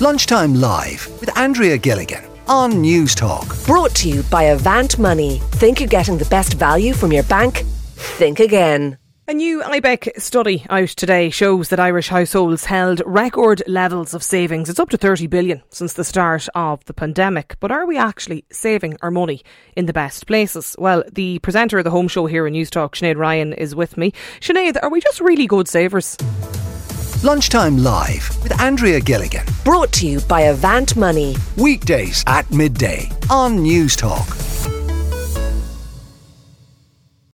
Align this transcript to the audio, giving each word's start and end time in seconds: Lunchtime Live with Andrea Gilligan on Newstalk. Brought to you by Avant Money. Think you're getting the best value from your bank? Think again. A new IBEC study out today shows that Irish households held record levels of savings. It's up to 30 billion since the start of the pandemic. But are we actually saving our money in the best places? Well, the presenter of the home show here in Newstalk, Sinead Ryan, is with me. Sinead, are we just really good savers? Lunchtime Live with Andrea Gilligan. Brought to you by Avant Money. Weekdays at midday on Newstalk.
Lunchtime 0.00 0.54
Live 0.54 1.10
with 1.20 1.36
Andrea 1.36 1.76
Gilligan 1.76 2.24
on 2.48 2.72
Newstalk. 2.72 3.66
Brought 3.66 3.94
to 3.96 4.08
you 4.08 4.22
by 4.24 4.44
Avant 4.44 4.98
Money. 4.98 5.40
Think 5.50 5.78
you're 5.78 5.90
getting 5.90 6.16
the 6.16 6.24
best 6.24 6.54
value 6.54 6.94
from 6.94 7.12
your 7.12 7.22
bank? 7.24 7.64
Think 7.96 8.40
again. 8.40 8.96
A 9.28 9.34
new 9.34 9.60
IBEC 9.60 10.18
study 10.18 10.64
out 10.70 10.88
today 10.88 11.28
shows 11.28 11.68
that 11.68 11.78
Irish 11.78 12.08
households 12.08 12.64
held 12.64 13.02
record 13.04 13.62
levels 13.66 14.14
of 14.14 14.22
savings. 14.22 14.70
It's 14.70 14.80
up 14.80 14.88
to 14.88 14.96
30 14.96 15.26
billion 15.26 15.62
since 15.68 15.92
the 15.92 16.02
start 16.02 16.48
of 16.54 16.82
the 16.86 16.94
pandemic. 16.94 17.56
But 17.60 17.70
are 17.70 17.84
we 17.84 17.98
actually 17.98 18.46
saving 18.50 18.96
our 19.02 19.10
money 19.10 19.42
in 19.76 19.84
the 19.84 19.92
best 19.92 20.26
places? 20.26 20.74
Well, 20.78 21.04
the 21.12 21.40
presenter 21.40 21.76
of 21.76 21.84
the 21.84 21.90
home 21.90 22.08
show 22.08 22.24
here 22.24 22.46
in 22.46 22.54
Newstalk, 22.54 22.92
Sinead 22.92 23.18
Ryan, 23.18 23.52
is 23.52 23.74
with 23.74 23.98
me. 23.98 24.14
Sinead, 24.40 24.82
are 24.82 24.88
we 24.88 25.02
just 25.02 25.20
really 25.20 25.46
good 25.46 25.68
savers? 25.68 26.16
Lunchtime 27.22 27.76
Live 27.76 28.30
with 28.42 28.58
Andrea 28.62 28.98
Gilligan. 28.98 29.44
Brought 29.70 29.92
to 29.92 30.06
you 30.08 30.20
by 30.22 30.40
Avant 30.50 30.96
Money. 30.96 31.36
Weekdays 31.56 32.24
at 32.26 32.50
midday 32.50 33.08
on 33.30 33.58
Newstalk. 33.58 34.39